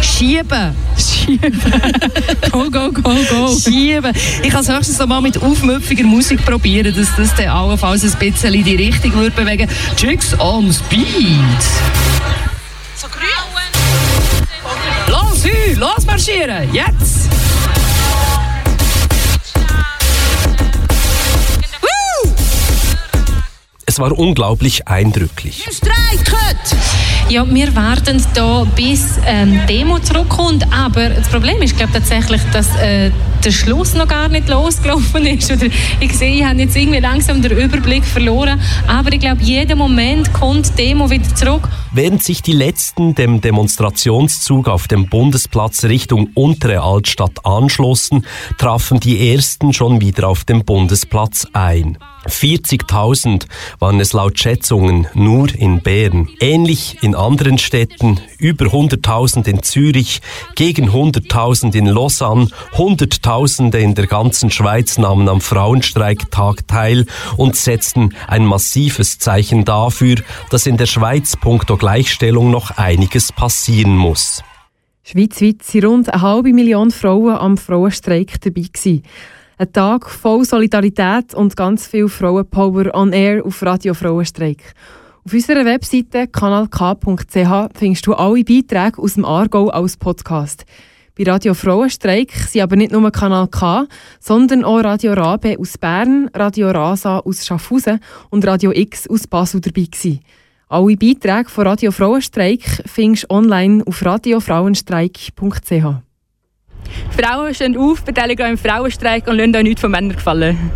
Schieben. 0.02 0.75
Schieben. 0.97 1.61
go, 2.50 2.71
go, 2.71 2.90
go, 2.90 3.14
go. 3.30 3.56
Schieben. 3.59 4.12
Ich 4.42 4.50
kann 4.50 4.61
es 4.61 4.68
höchstens 4.68 4.99
noch 4.99 5.06
mal 5.06 5.21
mit 5.21 5.40
aufmüpfiger 5.40 6.04
Musik 6.04 6.45
probieren, 6.45 6.95
dass 6.95 7.14
das 7.16 7.35
dann 7.35 7.49
allenfalls 7.49 8.04
ein 8.04 8.18
bisschen 8.18 8.64
die 8.64 8.76
Richtung 8.76 9.14
würde 9.14 9.30
bewegen. 9.30 9.68
Chicks 9.97 10.38
on 10.40 10.73
Speed. 10.73 11.35
Twitter. 16.46 16.62
Jetzt! 16.72 17.25
Es 23.96 24.00
war 24.00 24.12
unglaublich 24.18 24.86
eindrücklich. 24.86 25.66
Ja, 27.30 27.46
wir 27.48 27.74
warten 27.74 28.22
da 28.34 28.64
bis 28.76 29.18
ähm, 29.24 29.58
Demo 29.66 29.98
zurückkommt, 30.00 30.66
aber 30.70 31.08
das 31.08 31.26
Problem 31.28 31.62
ist, 31.62 31.78
glaube 31.78 31.94
tatsächlich, 31.94 32.42
dass 32.52 32.76
äh, 32.76 33.10
der 33.42 33.50
Schluss 33.52 33.94
noch 33.94 34.06
gar 34.06 34.28
nicht 34.28 34.50
losgelaufen 34.50 35.24
ist. 35.26 35.50
Oder 35.50 35.68
ich 35.98 36.12
sehe, 36.12 36.34
ich 36.34 36.44
habe 36.44 36.58
jetzt 36.58 36.76
irgendwie 36.76 36.98
langsam 36.98 37.40
den 37.40 37.52
Überblick 37.52 38.04
verloren, 38.04 38.60
aber 38.86 39.14
ich 39.14 39.20
glaube, 39.20 39.42
jeden 39.42 39.78
Moment 39.78 40.30
kommt 40.34 40.78
die 40.78 40.88
Demo 40.88 41.08
wieder 41.08 41.34
zurück. 41.34 41.66
Während 41.90 42.22
sich 42.22 42.42
die 42.42 42.52
letzten 42.52 43.14
dem 43.14 43.40
Demonstrationszug 43.40 44.68
auf 44.68 44.88
dem 44.88 45.08
Bundesplatz 45.08 45.84
Richtung 45.84 46.28
untere 46.34 46.82
Altstadt 46.82 47.46
anschlossen, 47.46 48.26
trafen 48.58 49.00
die 49.00 49.32
ersten 49.32 49.72
schon 49.72 50.02
wieder 50.02 50.28
auf 50.28 50.44
dem 50.44 50.66
Bundesplatz 50.66 51.46
ein. 51.54 51.96
40.000 52.28 53.47
waren 53.78 54.00
es 54.00 54.12
laut 54.12 54.38
Schätzungen 54.38 55.06
nur 55.14 55.54
in 55.54 55.80
Bern. 55.80 56.28
Ähnlich 56.40 56.99
in 57.02 57.14
anderen 57.14 57.59
Städten, 57.59 58.21
über 58.38 58.66
100.000 58.66 59.47
in 59.49 59.62
Zürich, 59.62 60.21
gegen 60.54 60.90
100.000 60.90 61.75
in 61.75 61.87
Lausanne, 61.87 62.49
Hunderttausende 62.76 63.78
in 63.78 63.95
der 63.95 64.06
ganzen 64.06 64.50
Schweiz 64.50 64.99
nahmen 64.99 65.28
am 65.28 65.40
Frauenstreiktag 65.40 66.66
teil 66.66 67.06
und 67.37 67.56
setzten 67.56 68.14
ein 68.26 68.45
massives 68.45 69.18
Zeichen 69.18 69.64
dafür, 69.64 70.16
dass 70.50 70.66
in 70.66 70.76
der 70.76 70.87
Schweiz 70.87 71.37
punkto 71.37 71.76
Gleichstellung 71.76 72.50
noch 72.50 72.73
einiges 72.73 73.33
passieren 73.33 73.97
muss. 73.97 74.42
Schweizweit 75.04 75.62
waren 75.73 75.85
rund 75.85 76.12
eine 76.12 76.23
halbe 76.23 76.52
Million 76.52 76.90
Frauen 76.90 77.37
am 77.37 77.56
Frauenstreik 77.56 78.40
dabei. 78.40 78.62
Gewesen. 78.62 79.04
Ein 79.58 79.72
Tag 79.72 80.10
voll 80.10 80.44
Solidarität 80.44 81.32
und 81.32 81.56
ganz 81.56 81.86
viel 81.86 82.08
Frauenpower 82.08 82.94
on 82.94 83.14
Air 83.14 83.42
auf 83.42 83.62
Radio 83.62 83.94
Frauenstreik. 83.94 84.75
Auf 85.25 85.32
unserer 85.32 85.64
Webseite 85.64 86.26
kanalk.ch 86.26 87.70
findest 87.75 88.06
du 88.06 88.12
alle 88.12 88.44
Beiträge 88.44 88.98
aus 88.98 89.14
dem 89.14 89.25
Aargau 89.25 89.68
als 89.68 89.96
Podcast. 89.96 90.66
Bei 91.16 91.25
Radio 91.25 91.54
Frauenstreik 91.54 92.32
sind 92.32 92.60
aber 92.60 92.76
nicht 92.76 92.92
nur 92.92 93.10
Kanal 93.10 93.48
K, 93.48 93.86
sondern 94.20 94.62
auch 94.62 94.84
Radio 94.84 95.14
Rabe 95.14 95.56
aus 95.58 95.78
Bern, 95.78 96.28
Radio 96.34 96.71
Rasa 96.71 97.21
aus 97.21 97.47
Schaffhausen 97.47 98.00
und 98.28 98.47
Radio 98.47 98.73
X 98.73 99.08
aus 99.08 99.26
Basel 99.26 99.62
dabei 99.62 99.86
gewesen. 99.90 100.21
Alle 100.69 100.99
Beiträge 100.99 101.49
von 101.49 101.66
Radio 101.66 101.92
Frauenstreik 101.92 102.82
findest 102.84 103.25
du 103.25 103.30
online 103.30 103.82
auf 103.86 104.04
radiofrauenstreik.ch. 104.04 106.05
Frauen 107.18 107.54
stehen 107.54 107.78
auf, 107.78 108.04
beteiligen 108.04 108.44
euch 108.44 108.50
im 108.52 108.58
Frauenstreik 108.58 109.26
und 109.26 109.36
lassen 109.38 109.56
euch 109.56 109.62
nichts 109.62 109.80
von 109.80 109.90
Männern 109.90 110.16
gefallen. 110.16 110.70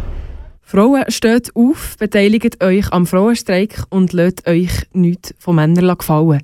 Frauen 0.62 1.04
steht 1.08 1.54
auf, 1.54 1.96
beteiligt 1.98 2.64
euch 2.64 2.90
am 2.92 3.06
Frauenstreik 3.06 3.82
und 3.90 4.14
lasst 4.14 4.48
euch 4.48 4.70
nichts 4.94 5.34
von 5.38 5.56
Männern 5.56 5.98
gefallen. 5.98 6.40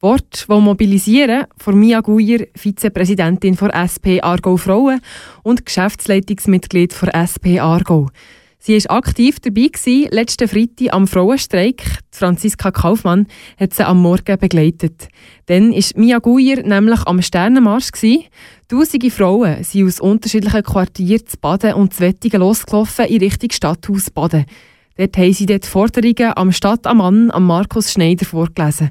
Wort, 0.00 0.46
die 0.46 0.60
mobilisieren, 0.60 1.46
von 1.56 1.78
Mia 1.78 2.00
Guyer, 2.02 2.46
Vizepräsidentin 2.54 3.56
von 3.56 3.70
SP 3.72 4.20
Argo 4.20 4.58
Frauen 4.58 5.00
und 5.42 5.64
Geschäftsleitungsmitglied 5.64 6.92
von 6.92 7.08
SP 7.08 7.60
Argo. 7.60 8.10
Sie 8.62 8.76
war 8.84 8.98
aktiv 8.98 9.40
dabei 9.40 9.68
gewesen, 9.68 10.10
letzten 10.10 10.46
Freitag 10.46 10.92
am 10.92 11.06
Frauenstreik. 11.06 11.82
Franziska 12.10 12.70
Kaufmann 12.70 13.26
hat 13.58 13.72
sie 13.72 13.86
am 13.86 14.02
Morgen 14.02 14.36
begleitet. 14.38 15.08
Dann 15.46 15.72
war 15.72 15.84
Mia 15.94 16.18
Guyer 16.18 16.62
nämlich 16.62 17.00
am 17.06 17.22
Sternenmarsch. 17.22 17.92
Gewesen. 17.92 18.24
Tausende 18.70 19.10
Frauen 19.10 19.64
sind 19.64 19.84
aus 19.84 19.98
unterschiedlichen 19.98 20.62
Quartieren 20.62 21.26
zu 21.26 21.36
Baden 21.38 21.74
und 21.74 21.92
zu 21.92 22.02
Wettigen 22.02 22.38
losgelaufen 22.38 23.06
in 23.06 23.18
Richtung 23.18 23.50
Stadthaus 23.50 24.10
Baden. 24.10 24.44
Dort 24.96 25.16
haben 25.16 25.32
sie 25.32 25.46
die 25.46 25.58
Forderungen 25.60 26.36
am 26.36 26.52
Stadt 26.52 26.86
am 26.86 27.46
Markus 27.46 27.92
Schneider, 27.92 28.24
vorgelesen. 28.24 28.90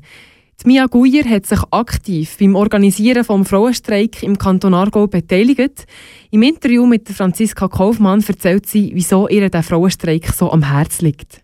Die 0.62 0.68
Mia 0.68 0.86
Guyer 0.88 1.24
hat 1.24 1.46
sich 1.46 1.62
aktiv 1.72 2.36
beim 2.38 2.58
Organisieren 2.58 3.24
vom 3.24 3.46
Frauenstreik 3.46 4.22
im 4.22 4.38
Kanton 4.38 4.74
Aargau 4.74 5.08
beteiligt. 5.08 5.86
Im 6.30 6.44
Interview 6.44 6.86
mit 6.86 7.08
Franziska 7.08 7.70
Kaufmann 7.70 8.22
erzählt 8.28 8.66
sie, 8.66 8.92
wieso 8.94 9.30
ihr 9.30 9.50
der 9.50 9.64
Frauenstreik 9.64 10.28
so 10.28 10.52
am 10.52 10.64
Herzen 10.64 11.06
liegt. 11.06 11.42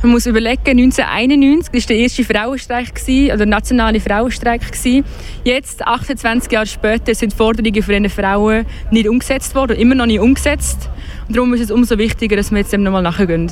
Man 0.00 0.12
muss 0.12 0.26
überlegen, 0.26 0.60
1991 0.64 1.74
war 1.74 1.80
der 1.88 1.96
erste 1.96 2.22
Frauenstreik, 2.22 2.92
oder 3.08 3.36
der 3.36 3.46
nationale 3.46 3.98
Frauenstreik. 3.98 4.62
Jetzt, 5.42 5.84
28 5.84 6.52
Jahre 6.52 6.66
später, 6.66 7.12
sind 7.16 7.34
Forderungen 7.34 7.82
für 7.82 7.98
diese 7.98 8.08
Frauen 8.08 8.64
nicht 8.92 9.08
umgesetzt 9.08 9.56
worden, 9.56 9.76
immer 9.76 9.96
noch 9.96 10.06
nicht 10.06 10.20
umgesetzt. 10.20 10.88
Und 11.26 11.36
darum 11.36 11.52
ist 11.52 11.62
es 11.62 11.72
umso 11.72 11.98
wichtiger, 11.98 12.36
dass 12.36 12.52
wir 12.52 12.58
jetzt 12.58 12.72
dem 12.72 12.84
nochmal 12.84 13.02
nachgehen. 13.02 13.50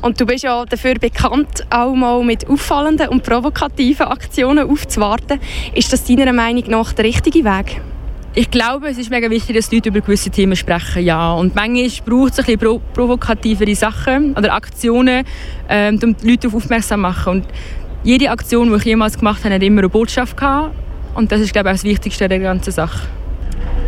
Und 0.00 0.20
du 0.20 0.26
bist 0.26 0.44
ja 0.44 0.64
dafür 0.64 0.94
bekannt, 0.94 1.66
auch 1.70 1.92
mal 1.92 2.22
mit 2.22 2.48
auffallenden 2.48 3.08
und 3.08 3.24
provokativen 3.24 4.06
Aktionen 4.06 4.70
aufzuwarten. 4.70 5.40
Ist 5.74 5.92
das 5.92 6.04
deiner 6.04 6.32
Meinung 6.32 6.70
nach 6.70 6.92
der 6.92 7.04
richtige 7.04 7.44
Weg? 7.44 7.80
Ich 8.34 8.50
glaube, 8.50 8.88
es 8.88 8.96
ist 8.96 9.10
mega 9.10 9.28
wichtig, 9.28 9.54
dass 9.56 9.70
Leute 9.70 9.90
über 9.90 10.00
gewisse 10.00 10.30
Themen 10.30 10.56
sprechen, 10.56 11.04
ja. 11.04 11.34
Und 11.34 11.54
manchmal 11.54 11.90
braucht 12.06 12.32
es 12.32 12.38
ein 12.38 12.56
bisschen 12.56 12.80
provokativere 12.94 13.74
Sachen 13.74 14.32
oder 14.32 14.54
Aktionen, 14.54 15.26
ähm, 15.68 16.00
um 16.02 16.16
die 16.16 16.30
Leute 16.30 16.48
darauf 16.48 16.64
aufmerksam 16.64 17.00
zu 17.00 17.02
machen. 17.02 17.32
Und 17.32 17.46
jede 18.04 18.30
Aktion, 18.30 18.70
die 18.70 18.76
ich 18.76 18.84
jemals 18.84 19.18
gemacht 19.18 19.44
habe, 19.44 19.56
hat 19.56 19.62
immer 19.62 19.82
eine 19.82 19.90
Botschaft 19.90 20.38
gehabt. 20.38 20.74
Und 21.14 21.30
das 21.30 21.42
ist, 21.42 21.52
glaube 21.52 21.68
ich, 21.68 21.72
auch 21.72 21.74
das 21.74 21.84
Wichtigste 21.84 22.26
der 22.26 22.38
ganzen 22.38 22.72
Sache. 22.72 23.06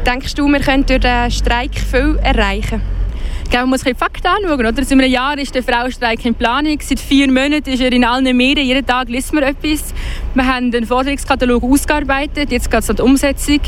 Denkst 0.06 0.34
du, 0.34 0.46
wir 0.46 0.60
können 0.60 0.84
durch 0.84 1.00
den 1.00 1.30
Streik 1.30 1.78
viel 1.78 2.18
erreichen? 2.22 2.82
man 3.50 3.70
muss 3.70 3.82
die 3.82 3.94
Fakten 3.94 4.26
anschauen. 4.26 4.60
Oder? 4.60 4.84
Seit 4.84 4.92
einem 4.92 5.10
Jahr 5.10 5.38
ist 5.38 5.54
der 5.54 5.62
Frauenstreik 5.62 6.22
in 6.24 6.34
Planung. 6.34 6.78
Seit 6.82 7.00
vier 7.00 7.28
Monaten 7.28 7.70
ist 7.70 7.80
er 7.80 7.92
in 7.92 8.04
allen 8.04 8.36
Medien. 8.36 8.66
Jeden 8.66 8.84
Tag 8.84 9.08
liest 9.08 9.32
man 9.32 9.44
etwas. 9.44 9.94
Wir 10.34 10.46
haben 10.46 10.70
den 10.70 10.84
Forderungskatalog 10.84 11.62
ausgearbeitet. 11.62 12.50
Jetzt 12.50 12.70
geht 12.70 12.80
es 12.80 12.90
an 12.90 12.96
die 12.96 13.02
Umsetzung. 13.02 13.60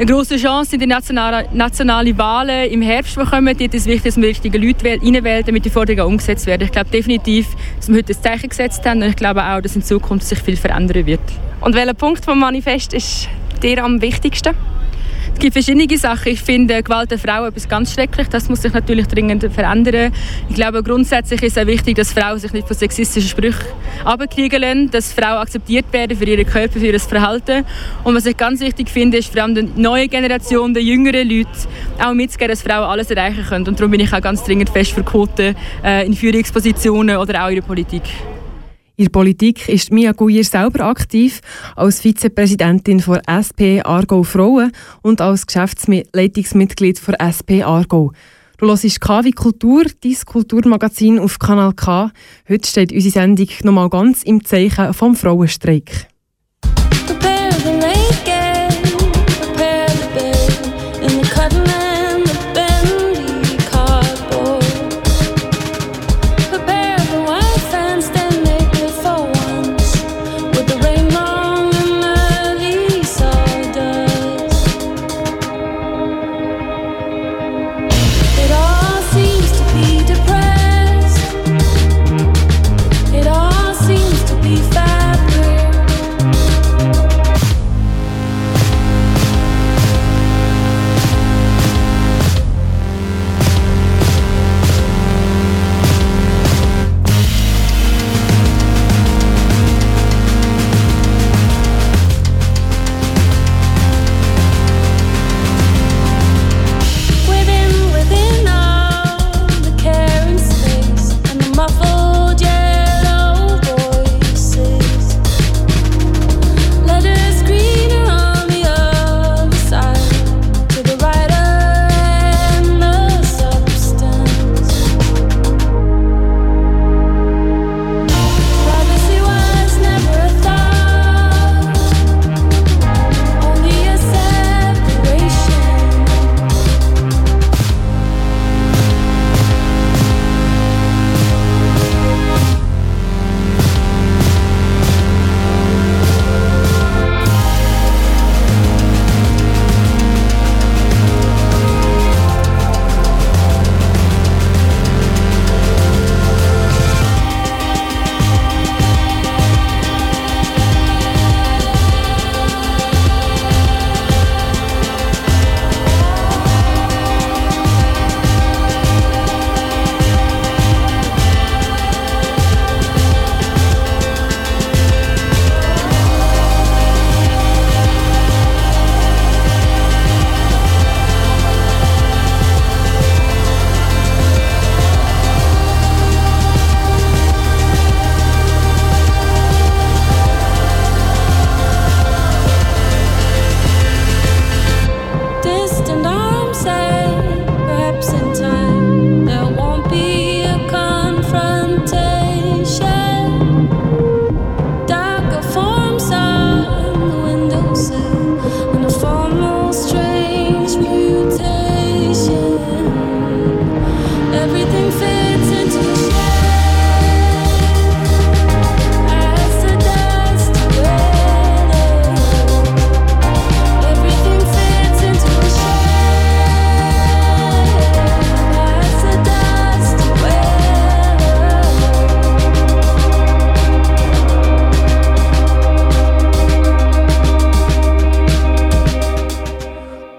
Eine 0.00 0.12
große 0.12 0.36
Chance 0.36 0.70
sind 0.70 0.80
die 0.80 0.86
nationalen 0.86 1.46
nationale 1.52 2.16
Wahlen 2.16 2.70
im 2.70 2.82
Herbst, 2.82 3.16
die 3.16 3.24
kommen. 3.24 3.58
Dort 3.58 3.74
ist 3.74 3.80
es 3.80 3.86
wichtig, 3.86 4.04
dass 4.04 4.16
wir 4.16 4.28
richtige 4.28 4.56
Leute 4.56 4.86
reinwählen, 4.86 5.44
damit 5.44 5.64
die 5.64 5.70
Forderungen 5.70 6.12
umgesetzt 6.12 6.46
werden. 6.46 6.62
Ich 6.62 6.70
glaube 6.70 6.88
definitiv, 6.90 7.48
dass 7.76 7.88
wir 7.88 7.96
heute 7.96 8.12
ein 8.12 8.22
Zeichen 8.22 8.48
gesetzt 8.48 8.86
haben 8.86 9.02
und 9.02 9.08
ich 9.08 9.16
glaube 9.16 9.42
auch, 9.42 9.60
dass 9.60 9.74
in 9.74 9.82
Zukunft 9.82 10.24
sich 10.24 10.38
viel 10.38 10.56
verändern 10.56 11.04
wird. 11.04 11.18
Und 11.60 11.74
welcher 11.74 11.94
Punkt 11.94 12.24
vom 12.24 12.38
Manifest 12.38 12.94
ist 12.94 13.28
dir 13.60 13.82
am 13.82 14.00
wichtigsten? 14.00 14.54
Es 15.34 15.38
gibt 15.40 15.52
verschiedene 15.52 15.98
Sachen. 15.98 16.32
Ich 16.32 16.40
finde 16.40 16.82
Gewalt 16.82 17.10
der 17.10 17.18
Frau 17.18 17.46
etwas 17.46 17.68
ganz 17.68 17.92
schrecklich. 17.92 18.28
Das 18.28 18.48
muss 18.48 18.62
sich 18.62 18.72
natürlich 18.72 19.06
dringend 19.06 19.44
verändern. 19.52 20.12
Ich 20.48 20.54
glaube 20.54 20.82
grundsätzlich 20.82 21.42
ist 21.42 21.56
es 21.56 21.62
auch 21.62 21.66
wichtig, 21.66 21.96
dass 21.96 22.12
Frauen 22.12 22.38
sich 22.38 22.52
nicht 22.52 22.66
von 22.66 22.76
sexistischen 22.76 23.28
Sprüchen 23.28 23.64
abkriegen 24.04 24.60
lassen, 24.60 24.90
dass 24.90 25.12
Frauen 25.12 25.38
akzeptiert 25.38 25.86
werden 25.92 26.16
für 26.16 26.24
ihren 26.24 26.46
Körper, 26.46 26.80
für 26.80 26.86
ihr 26.86 26.98
Verhalten. 26.98 27.64
Und 28.04 28.14
was 28.14 28.26
ich 28.26 28.36
ganz 28.36 28.60
wichtig 28.60 28.90
finde, 28.90 29.18
ist 29.18 29.32
vor 29.32 29.42
allem 29.42 29.54
die 29.54 29.80
neue 29.80 30.08
Generation, 30.08 30.74
die 30.74 30.80
jüngeren 30.80 31.28
Leute, 31.28 31.48
auch 31.98 32.14
mitzugeben, 32.14 32.50
dass 32.50 32.62
Frauen 32.62 32.84
alles 32.84 33.10
erreichen 33.10 33.44
können. 33.44 33.68
Und 33.68 33.78
darum 33.78 33.90
bin 33.90 34.00
ich 34.00 34.12
auch 34.12 34.20
ganz 34.20 34.42
dringend 34.44 34.70
fest 34.70 34.92
für 34.92 35.02
Quoten 35.02 35.54
äh, 35.84 36.06
in 36.06 36.14
Führungspositionen 36.14 37.16
oder 37.16 37.44
auch 37.44 37.48
in 37.48 37.56
der 37.56 37.62
Politik. 37.62 38.02
In 38.98 39.04
der 39.04 39.10
Politik 39.10 39.68
ist 39.68 39.92
Mia 39.92 40.10
Guyer 40.10 40.42
selber 40.42 40.86
aktiv 40.86 41.40
als 41.76 42.00
Vizepräsidentin 42.00 42.98
von 42.98 43.20
SP 43.30 43.78
Argo 43.84 44.24
Frauen 44.24 44.72
und 45.02 45.20
als 45.20 45.46
Geschäftsleitungsmitglied 45.46 46.98
von 46.98 47.14
SP 47.14 47.62
Argo. 47.62 48.10
Du 48.56 48.66
hörst 48.66 49.00
KW 49.00 49.30
Kultur, 49.30 49.84
dein 50.02 50.16
Kulturmagazin 50.26 51.20
auf 51.20 51.38
Kanal 51.38 51.74
K. 51.74 52.10
Heute 52.48 52.68
steht 52.68 52.90
unsere 52.90 53.12
Sendung 53.12 53.46
nochmal 53.62 53.88
ganz 53.88 54.24
im 54.24 54.44
Zeichen 54.44 54.92
vom 54.92 55.14
Frauenstreik. 55.14 56.08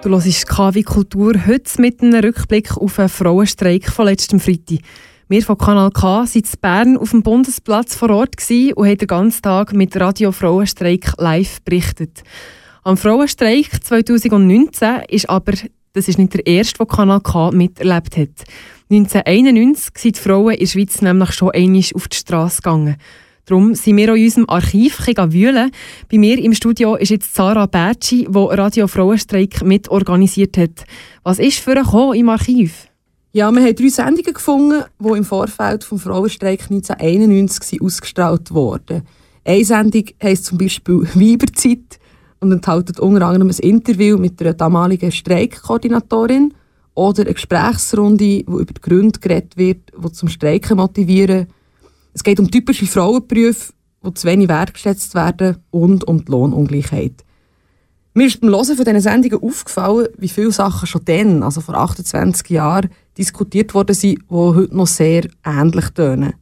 Du 0.10 0.16
hörst 0.16 0.50
KW 0.50 0.82
Kultur 0.82 1.36
heute 1.46 1.80
mit 1.80 2.02
einem 2.02 2.20
Rückblick 2.20 2.76
auf 2.76 2.98
einen 2.98 3.10
Frauenstreik 3.10 3.92
von 3.92 4.06
letztem 4.06 4.40
Freitag. 4.40 4.80
Wir 5.28 5.44
von 5.44 5.56
Kanal 5.56 5.92
K 5.92 6.02
waren 6.02 6.28
in 6.34 6.44
Bern 6.60 6.98
auf 6.98 7.12
dem 7.12 7.22
Bundesplatz 7.22 7.94
vor 7.94 8.10
Ort 8.10 8.38
und 8.50 8.88
haben 8.88 8.98
den 8.98 9.08
ganzen 9.08 9.44
Tag 9.44 9.72
mit 9.74 9.96
Radio 10.00 10.32
Frauenstreik 10.32 11.14
live 11.20 11.62
berichtet. 11.62 12.24
Am 12.82 12.98
Frauenstreik 12.98 13.84
2019 13.84 15.02
ist 15.10 15.30
aber, 15.30 15.54
das 15.94 16.08
ist 16.08 16.18
nicht 16.18 16.34
der 16.34 16.48
erste, 16.48 16.80
den 16.80 16.88
Kanal 16.88 17.22
K 17.22 17.52
miterlebt 17.52 18.18
hat. 18.18 18.46
1991 18.90 19.92
sind 19.96 20.16
die 20.18 20.22
Frauen 20.22 20.54
in 20.54 20.60
der 20.60 20.66
Schweiz 20.66 21.04
nämlich 21.04 21.34
schon 21.34 21.52
einmal 21.52 21.84
auf 21.94 22.08
die 22.08 22.18
Straße 22.18 22.64
gegangen. 22.64 22.98
Darum 23.50 23.74
sind 23.74 23.98
wir 23.98 24.12
auch 24.12 24.16
in 24.16 24.26
unserem 24.26 24.46
Archiv 24.48 25.08
wühlen. 25.08 25.72
Bei 26.12 26.20
mir 26.20 26.38
im 26.38 26.54
Studio 26.54 26.96
ist 26.96 27.10
jetzt 27.10 27.34
Sarah 27.34 27.66
Bertschi, 27.66 28.28
die 28.30 28.38
Radio 28.38 28.86
Frauenstreik 28.86 29.64
mitorganisiert 29.64 30.56
hat. 30.56 30.86
Was 31.24 31.40
ist 31.40 31.58
für 31.58 31.76
ein 31.76 32.16
im 32.16 32.30
Archiv? 32.30 32.86
Ja, 33.32 33.52
wir 33.52 33.62
haben 33.64 33.76
drei 33.76 33.90
Sendungen 33.90 34.34
gefunden, 34.36 34.84
die 35.00 35.18
im 35.18 35.24
Vorfeld 35.24 35.84
vom 35.84 35.98
Frauenstreik 35.98 36.66
1991 36.70 37.82
ausgestrahlt 37.82 38.54
wurden. 38.54 39.02
Eine 39.44 39.66
Sendung 39.66 40.04
heisst 40.22 40.46
zum 40.46 40.60
Beispiel 40.60 41.08
Weiberzeit 41.16 42.00
und 42.42 42.52
enthält 42.52 43.00
unter 43.00 43.26
anderem 43.26 43.50
ein 43.50 43.68
Interview 43.68 44.20
mit 44.20 44.40
der 44.40 44.54
damaligen 44.54 45.12
Streikkoordinatorin 45.12 46.54
oder 46.94 47.24
eine 47.24 47.34
Gesprächsrunde, 47.34 48.44
wo 48.46 48.60
über 48.60 48.74
die 48.74 48.82
Gründe 48.82 49.20
geredet 49.20 49.58
wird, 49.58 49.92
die 49.98 50.12
zum 50.12 50.30
Streiken 50.30 50.78
motivieren 50.78 51.48
es 52.14 52.24
geht 52.24 52.40
um 52.40 52.50
typische 52.50 52.86
Frauenberufe, 52.86 53.74
die 54.06 54.14
zu 54.14 54.28
wenig 54.28 54.50
wertgeschätzt 54.50 55.16
werden 55.16 55.58
und 55.72 56.08
um 56.08 56.26
die 56.26 56.32
Lohnungleichheit. 56.32 57.24
Mir 58.14 58.28
ist 58.28 58.42
beim 58.42 58.50
Hören 58.50 58.76
von 58.76 58.86
diesen 58.86 59.02
Sendungen 59.02 59.44
aufgefallen, 59.44 60.08
wie 60.18 60.30
viele 60.30 60.52
Sachen 60.52 60.88
schon 60.88 61.06
dann, 61.06 61.44
also 61.44 61.62
vor 61.62 61.76
28 61.76 62.50
Jahren, 62.50 62.90
diskutiert 63.18 63.74
worden 63.74 63.96
sind, 63.96 64.20
die 64.30 64.34
heute 64.34 64.76
noch 64.76 64.88
sehr 64.88 65.28
ähnlich 65.46 65.90
tönen. 65.90 66.34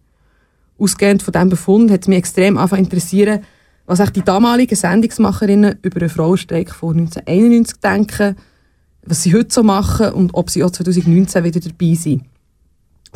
Ausgehend 0.79 1.23
von 1.23 1.33
diesem 1.33 1.49
Befund 1.49 1.91
hat 1.91 2.01
es 2.01 2.07
mich 2.07 2.19
extrem 2.19 2.57
interessieren, 2.57 3.41
was 3.85 4.01
auch 4.01 4.09
die 4.09 4.21
damaligen 4.21 4.75
Sendungsmacherinnen 4.75 5.79
über 5.81 5.99
den 5.99 6.09
Frauenstreik 6.09 6.73
von 6.73 6.97
1991 6.97 7.79
denken, 7.79 8.35
was 9.03 9.23
sie 9.23 9.33
heute 9.33 9.53
so 9.53 9.63
machen 9.63 10.11
und 10.13 10.33
ob 10.33 10.49
sie 10.49 10.63
auch 10.63 10.71
2019 10.71 11.43
wieder 11.43 11.59
dabei 11.59 11.95
sind. 11.95 12.23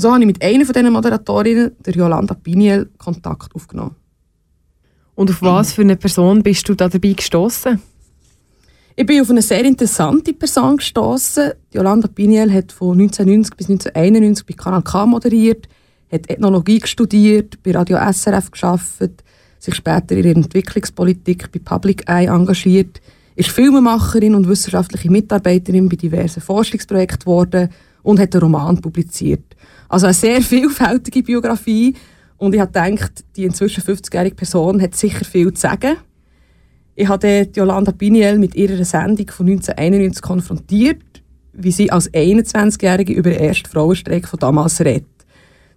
So 0.01 0.11
habe 0.11 0.21
ich 0.21 0.25
mit 0.25 0.41
einer 0.41 0.65
von 0.65 0.73
diesen 0.73 0.91
Moderatorinnen, 0.91 1.75
der 1.85 1.93
Jolanda 1.93 2.33
Piniel, 2.33 2.89
Kontakt 2.97 3.53
aufgenommen. 3.53 3.95
Und 5.13 5.29
auf 5.29 5.43
was 5.43 5.73
für 5.73 5.83
eine 5.83 5.95
Person 5.95 6.41
bist 6.41 6.67
du 6.67 6.73
da 6.73 6.89
dabei 6.89 7.13
gestoßen? 7.13 7.79
Ich 8.95 9.05
bin 9.05 9.21
auf 9.21 9.29
eine 9.29 9.43
sehr 9.43 9.63
interessante 9.63 10.33
Person 10.33 10.77
gestoßen. 10.77 11.51
Jolanda 11.71 12.07
Piniel 12.07 12.51
hat 12.51 12.71
von 12.71 12.99
1990 12.99 13.55
bis 13.55 13.69
1991 13.69 14.43
bei 14.47 14.55
Kanal 14.55 14.81
K 14.81 15.05
moderiert, 15.05 15.69
hat 16.11 16.27
Ethnologie 16.31 16.81
studiert, 16.83 17.61
bei 17.61 17.71
Radio 17.71 17.99
SRF 18.11 18.49
geschafft, 18.49 19.23
sich 19.59 19.75
später 19.75 20.15
in 20.15 20.23
ihrer 20.23 20.35
Entwicklungspolitik 20.35 21.51
bei 21.51 21.59
Public 21.59 22.09
Eye 22.09 22.25
engagiert, 22.25 22.99
ist 23.35 23.49
Filmemacherin 23.51 24.33
und 24.33 24.47
wissenschaftliche 24.47 25.11
Mitarbeiterin 25.11 25.89
bei 25.89 25.95
diversen 25.95 26.41
Forschungsprojekten 26.41 27.19
geworden 27.19 27.69
und 28.01 28.19
hat 28.19 28.33
einen 28.33 28.41
Roman 28.41 28.81
publiziert. 28.81 29.43
Also 29.91 30.05
eine 30.05 30.13
sehr 30.13 30.41
vielfältige 30.41 31.21
Biografie. 31.21 31.95
Und 32.37 32.55
ich 32.55 32.61
habe 32.61 32.97
die 33.35 33.43
inzwischen 33.43 33.83
50-jährige 33.83 34.37
Person 34.37 34.81
hat 34.81 34.95
sicher 34.95 35.25
viel 35.25 35.53
zu 35.53 35.59
sagen. 35.59 35.97
Ich 36.95 37.09
habe 37.09 37.49
Jolanda 37.53 37.91
Piniel 37.91 38.39
mit 38.39 38.55
ihrer 38.55 38.85
Sendung 38.85 39.27
von 39.29 39.47
1991 39.47 40.21
konfrontiert, 40.21 41.03
wie 41.51 41.73
sie 41.73 41.91
als 41.91 42.09
21-Jährige 42.09 43.11
über 43.11 43.31
den 43.31 43.41
ersten 43.41 43.69
Frauenstreik 43.69 44.29
von 44.29 44.39
damals 44.39 44.79
redet. 44.79 45.07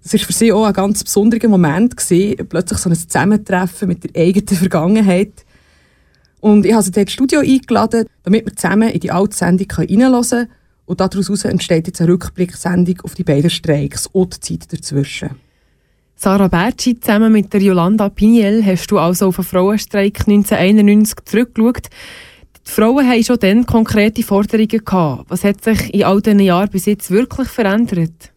Das 0.05 0.13
war 0.13 0.21
für 0.21 0.33
sie 0.33 0.53
auch 0.53 0.65
ein 0.65 0.73
ganz 0.75 1.03
besonderer 1.03 1.49
Moment, 1.49 1.97
gewesen, 1.97 2.49
plötzlich 2.49 2.79
so 2.79 2.91
ein 2.91 2.95
Zusammentreffen 2.95 3.89
mit 3.89 4.05
der 4.05 4.23
eigenen 4.23 4.47
Vergangenheit. 4.47 5.45
Und 6.39 6.67
ich 6.67 6.73
habe 6.73 6.85
sie 6.85 6.93
dort 6.93 7.07
ins 7.07 7.15
Studio 7.15 7.41
eingeladen, 7.41 8.07
damit 8.23 8.47
wir 8.47 8.55
zusammen 8.55 8.91
in 8.91 9.01
die 9.01 9.11
alte 9.11 9.37
Sendung 9.37 9.67
reinhören 9.73 10.23
können 10.23 10.49
und 10.87 11.01
daraus 11.01 11.45
entsteht 11.45 11.87
jetzt 11.87 12.01
eine 12.01 12.13
Rückblicksendung 12.13 13.01
auf 13.03 13.15
die 13.15 13.25
beiden 13.25 13.51
Streiks 13.51 14.07
und 14.07 14.49
die 14.49 14.59
Zeit 14.59 14.73
dazwischen. 14.73 15.31
Sarah 16.17 16.49
Bertschi, 16.49 16.99
zusammen 16.99 17.33
mit 17.33 17.53
der 17.53 17.61
Jolanda 17.61 18.09
Piniel 18.09 18.65
hast 18.65 18.91
du 18.91 18.99
also 18.99 19.29
auf 19.29 19.37
den 19.37 19.45
Frauenstreik 19.45 20.21
1991 20.21 21.17
zurückgeschaut. 21.25 21.89
Die 22.67 22.71
Frauen 22.71 23.07
haben 23.07 23.25
schon 23.25 23.39
dann 23.41 23.67
konkrete 23.67 24.23
Forderungen 24.23 24.69
gehabt. 24.69 25.29
Was 25.29 25.45
hat 25.45 25.63
sich 25.63 25.93
in 25.93 26.05
all 26.05 26.23
diesen 26.23 26.41
Jahren 26.41 26.71
bis 26.71 26.87
jetzt 26.87 27.11
wirklich 27.11 27.49
verändert? 27.49 28.33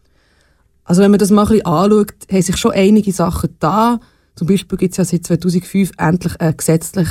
Also 0.84 1.02
wenn 1.02 1.10
man 1.10 1.20
das 1.20 1.30
mal 1.30 1.42
ein 1.42 1.48
bisschen 1.48 1.66
anschaut, 1.66 2.14
haben 2.30 2.42
sich 2.42 2.56
schon 2.56 2.72
einige 2.72 3.12
Sachen 3.12 3.54
da. 3.58 4.00
Zum 4.34 4.48
Beispiel 4.48 4.78
gibt 4.78 4.92
es 4.92 4.98
ja 4.98 5.04
seit 5.04 5.26
2005 5.26 5.92
endlich 5.98 6.40
einen 6.40 6.56
gesetzlich 6.56 7.08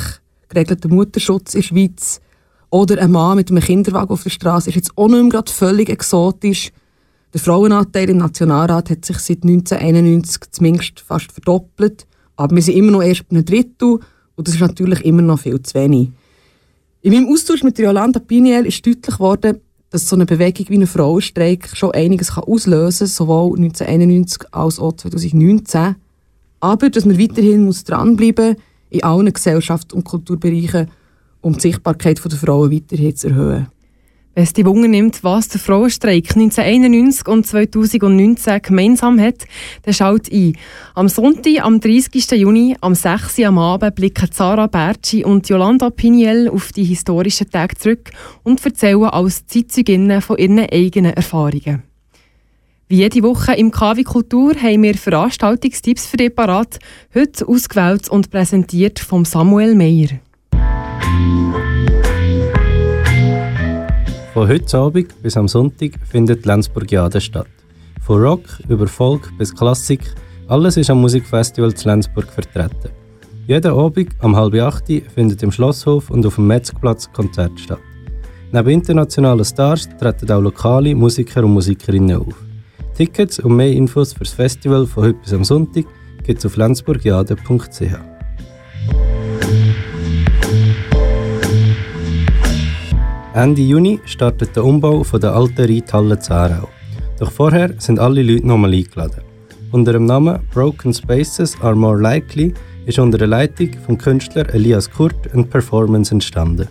geregelten 0.50 0.94
Mutterschutz 0.94 1.56
in 1.56 1.62
der 1.62 1.68
Schweiz. 1.68 2.22
Oder 2.70 3.02
ein 3.02 3.12
Mann 3.12 3.38
mit 3.38 3.50
einem 3.50 3.62
Kinderwagen 3.62 4.12
auf 4.12 4.24
der 4.24 4.30
Straße 4.30 4.70
ist 4.70 4.76
jetzt 4.76 4.98
auch 4.98 5.08
nicht 5.08 5.32
mehr 5.32 5.44
völlig 5.48 5.90
exotisch. 5.90 6.72
Der 7.34 7.40
Frauenanteil 7.40 8.10
im 8.10 8.18
Nationalrat 8.18 8.90
hat 8.90 9.06
sich 9.06 9.20
seit 9.20 9.44
1991 9.44 10.52
zumindest 10.52 11.00
fast 11.00 11.32
verdoppelt. 11.32 12.06
Aber 12.36 12.56
wir 12.56 12.62
sind 12.62 12.76
immer 12.76 12.92
noch 12.92 13.04
erst 13.04 13.28
bei 13.30 13.36
einem 13.36 13.46
Drittel 13.46 14.00
und 14.36 14.48
das 14.48 14.56
ist 14.56 14.62
natürlich 14.62 15.04
immer 15.06 15.22
noch 15.22 15.40
viel 15.40 15.62
zu 15.62 15.74
wenig. 15.76 16.10
In 17.02 17.14
meinem 17.14 17.32
Austausch 17.32 17.64
mit 17.64 17.80
Yolanda 17.80 18.20
Piniel 18.20 18.66
ist 18.66 18.86
deutlich 18.86 19.16
geworden, 19.16 19.62
dass 19.90 20.10
so 20.10 20.16
eine 20.16 20.26
Bewegung 20.26 20.66
wie 20.70 20.78
ein 20.78 20.88
Frauenstreik 20.88 21.70
schon 21.74 21.92
einiges 21.92 22.34
kann 22.34 22.44
auslösen 22.44 23.08
kann, 23.08 23.08
sowohl 23.08 23.58
1991 23.58 24.54
als 24.54 24.80
auch 24.80 24.94
2019. 24.94 25.96
Aber 26.60 26.90
dass 26.90 27.06
man 27.06 27.20
weiterhin 27.20 27.66
muss 27.66 27.84
dranbleiben 27.84 28.54
muss, 28.54 28.64
in 28.90 29.04
allen 29.04 29.30
Gesellschafts- 29.30 29.94
und 29.94 30.04
Kulturbereichen 30.04 30.90
um 31.48 31.54
die 31.54 31.62
Sichtbarkeit 31.62 32.24
der 32.24 32.38
Frauen 32.38 32.72
weiterhin 32.72 33.16
zu 33.16 33.30
erhöhen. 33.30 33.68
Wenn 34.36 34.44
es 34.44 34.54
die 34.54 34.68
Wunder 34.68 34.88
nimmt, 34.88 35.24
was 35.24 35.48
der 35.48 35.60
Frauenstreik 35.60 36.36
1991 36.36 37.28
und 37.28 37.48
2019 37.48 38.62
gemeinsam 38.62 39.20
hat, 39.20 39.48
dann 39.82 39.96
schaut 39.96 40.32
ein. 40.32 40.56
Am 40.94 41.10
Sonntag, 41.10 41.66
am 41.66 41.80
30. 41.80 42.30
Juni, 42.34 42.76
am 42.80 42.94
6. 42.94 43.40
am 43.40 43.58
Abend 43.58 43.96
blicken 43.96 44.30
Sarah 44.32 44.68
Bertschi 44.68 45.26
und 45.26 45.50
Yolanda 45.50 45.90
Piniel 45.90 46.50
auf 46.50 46.72
die 46.72 46.84
historischen 46.84 47.50
Tage 47.50 47.78
zurück 47.78 48.12
und 48.44 48.64
erzählen 48.64 49.06
als 49.06 49.48
Zeitzeuginnen 49.48 50.22
von 50.22 50.38
ihren 50.38 50.60
eigenen 50.60 51.14
Erfahrungen. 51.14 51.82
Wie 52.90 52.98
jede 52.98 53.24
Woche 53.24 53.54
im 53.56 53.72
KW 53.72 54.04
Kultur 54.04 54.54
haben 54.54 54.84
wir 54.84 54.94
Veranstaltungstipps 54.94 56.06
für 56.06 56.18
dich 56.18 56.36
parat, 56.36 56.78
heute 57.16 57.48
ausgewählt 57.48 58.08
und 58.08 58.30
präsentiert 58.30 59.00
vom 59.00 59.26
Samuel 59.26 59.74
Meyer. 59.74 60.20
Von 64.38 64.48
heute 64.50 64.78
Abend 64.78 65.22
bis 65.24 65.36
am 65.36 65.48
Sonntag 65.48 65.94
findet 66.08 66.46
die 66.46 66.48
Lenzburgiade 66.48 67.20
statt. 67.20 67.48
Von 68.02 68.22
Rock 68.22 68.44
über 68.70 68.86
Folk 68.86 69.36
bis 69.38 69.54
Klassik, 69.54 70.02
alles 70.48 70.78
ist 70.78 70.92
am 70.92 71.02
Musikfestival 71.02 71.74
zu 71.74 71.90
Lenzburg 71.90 72.28
vertreten. 72.28 72.92
Jeden 73.48 73.74
Abend 73.74 74.10
um 74.22 74.36
halb 74.36 74.54
acht 74.62 74.86
findet 75.16 75.42
im 75.42 75.52
Schlosshof 75.52 76.12
und 76.12 76.26
auf 76.26 76.36
dem 76.36 76.48
Metzgplatz 76.48 77.12
Konzert 77.12 77.60
statt. 77.60 77.80
Neben 78.52 78.70
internationalen 78.70 79.44
Stars 79.44 79.90
treten 80.00 80.32
auch 80.32 80.42
lokale 80.42 80.94
Musiker 80.94 81.44
und 81.44 81.54
Musikerinnen 81.54 82.18
auf. 82.18 82.36
Tickets 82.96 83.40
und 83.40 83.56
mehr 83.56 83.72
Infos 83.72 84.14
für 84.14 84.24
das 84.24 84.34
Festival 84.34 84.86
von 84.86 85.06
heute 85.06 85.20
bis 85.20 85.34
am 85.34 85.44
Sonntag 85.44 85.86
gibt 86.24 86.40
es 86.40 86.46
auf 86.46 86.58
lenzburgiade.ch. 86.58 88.17
Ende 93.38 93.62
Juni 93.62 94.00
startet 94.06 94.56
der 94.56 94.66
Umbau 94.66 95.04
von 95.04 95.22
der 95.22 95.36
alten 95.36 95.62
Reithalle 95.72 96.18
Zarau. 96.18 96.68
Doch 97.20 97.32
vorher 97.32 97.72
sind 97.78 98.00
alle 98.00 98.24
Leute 98.24 98.48
nochmal 98.48 98.74
eingeladen. 98.74 99.22
Unter 99.72 99.94
dem 99.94 100.06
Namen 100.06 100.40
Broken 100.52 100.92
Spaces 100.92 101.56
Are 101.62 101.76
More 101.76 102.02
Likely 102.02 102.52
ist 102.88 102.98
unter 102.98 103.20
der 103.20 103.28
Leitung 103.28 103.70
vom 103.86 103.96
Künstler 103.96 104.52
Elias 104.56 104.90
Kurt 104.90 105.32
eine 105.32 105.44
Performance 105.44 106.12
entstanden. 106.12 106.68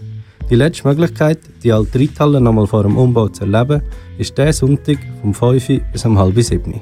Die 0.51 0.57
letzte 0.57 0.89
Möglichkeit, 0.89 1.39
die 1.63 1.73
alte 1.73 2.01
Reithalle 2.01 2.41
nochmal 2.41 2.67
vor 2.67 2.83
dem 2.83 2.97
Umbau 2.97 3.29
zu 3.29 3.45
erleben, 3.45 3.83
ist 4.19 4.37
der 4.37 4.53
Sonntag 4.53 4.99
vom 5.21 5.35
5 5.35 5.83
bis 5.93 6.05
um 6.05 6.19
halb 6.19 6.35
7. 6.43 6.81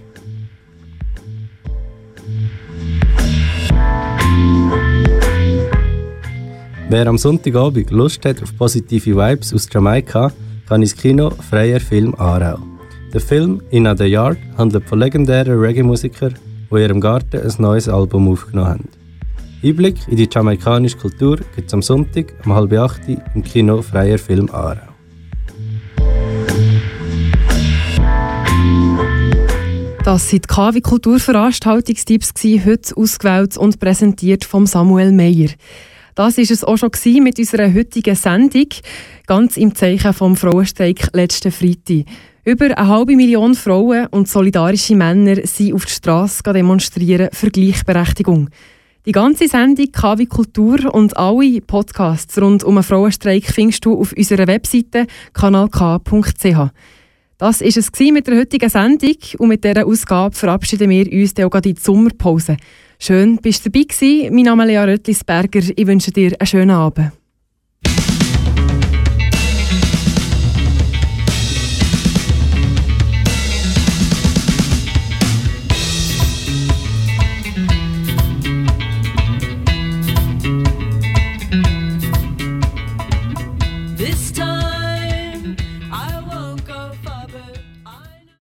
Wer 6.90 7.07
am 7.07 7.16
Sonntagabend 7.16 7.90
Lust 7.90 8.27
hat 8.27 8.42
auf 8.42 8.57
positive 8.59 9.16
Vibes 9.16 9.55
aus 9.55 9.66
Jamaika, 9.73 10.31
kann 10.68 10.83
ins 10.83 10.94
Kino 10.94 11.31
Freier 11.31 11.81
Film 11.81 12.14
Aarau. 12.18 12.59
Der 13.12 13.23
Film 13.23 13.62
In 13.70 13.88
the 13.97 14.05
Yard 14.05 14.37
handelt 14.59 14.87
von 14.87 14.99
legendären 14.99 15.59
Reggae-Musikern, 15.59 16.35
die 16.70 16.75
in 16.75 16.83
ihrem 16.83 17.01
Garten 17.01 17.40
ein 17.40 17.53
neues 17.59 17.88
Album 17.88 18.29
aufgenommen 18.29 18.68
haben. 18.68 18.88
Einblick 19.62 19.97
in 20.09 20.16
die 20.16 20.29
jamaikanische 20.31 20.99
Kultur 20.99 21.38
gibt 21.57 21.68
es 21.68 21.75
am 21.75 21.81
Sonntag 21.81 22.35
um 22.44 22.55
halb 22.55 22.75
acht 22.75 23.01
im 23.09 23.42
Kino 23.42 23.81
Freier 23.81 24.18
Film 24.18 24.51
Aarau. 24.51 24.92
Das 30.05 30.31
waren 30.31 30.40
die 30.42 30.47
KW 30.47 30.81
Kulturveranstaltungstipps 30.83 32.35
heute 32.66 32.94
ausgewählt 32.94 33.57
und 33.57 33.81
präsentiert 33.81 34.44
von 34.44 34.66
Samuel 34.66 35.12
Meyer. 35.12 35.49
Das 36.14 36.38
ist 36.38 36.53
es 36.53 36.62
auch 36.62 36.77
schon 36.77 36.90
mit 37.22 37.40
unserer 37.40 37.74
heutigen 37.74 38.14
Sendung, 38.14 38.68
ganz 39.27 39.57
im 39.57 39.74
Zeichen 39.74 40.12
vom 40.12 40.37
Frauenstreik 40.37 41.09
letzten 41.12 41.50
Freitag. 41.50 42.05
Über 42.44 42.66
eine 42.66 42.88
halbe 42.88 43.16
Million 43.16 43.55
Frauen 43.55 44.07
und 44.09 44.29
solidarische 44.29 44.94
Männer 44.94 45.44
sind 45.44 45.72
auf 45.72 45.87
die 45.87 45.92
Straße 45.92 46.42
demonstrieren 46.44 47.31
für 47.33 47.50
Gleichberechtigung. 47.50 48.48
Die 49.07 49.12
ganze 49.12 49.48
Sendung 49.48 49.90
KW 49.90 50.27
Kultur 50.27 50.94
und 50.94 51.16
alle 51.16 51.61
Podcasts 51.61 52.40
rund 52.40 52.62
um 52.62 52.77
einen 52.77 52.85
Frauenstreik 52.85 53.46
findest 53.46 53.85
du 53.85 53.98
auf 53.98 54.12
unserer 54.12 54.46
Webseite 54.46 55.07
kanalk.ch. 55.33 56.70
Das 57.38 57.61
war 57.61 57.66
es 57.66 58.00
mit 58.00 58.27
der 58.29 58.38
heutigen 58.38 58.70
Sendung 58.70 59.16
und 59.38 59.48
mit 59.48 59.64
dieser 59.64 59.85
Ausgabe 59.85 60.37
verabschieden 60.37 60.90
wir 60.90 61.12
uns 61.12 61.35
dann 61.35 61.46
auch 61.46 61.55
in 61.57 61.62
die 61.62 61.74
Sommerpause. 61.81 62.57
Schön, 62.98 63.37
bist 63.37 63.64
du 63.64 63.70
dabei 63.70 63.85
gewesen. 63.85 64.35
Mein 64.35 64.44
Name 64.44 64.64
ist 64.64 64.68
Lea 64.68 64.78
Röttlisberger. 64.78 65.61
Ich 65.76 65.87
wünsche 65.87 66.11
dir 66.11 66.35
einen 66.38 66.46
schönen 66.46 66.70
Abend. 66.70 67.12